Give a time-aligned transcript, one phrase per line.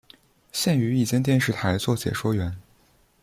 [0.51, 2.57] 现于一间电视台做解说员。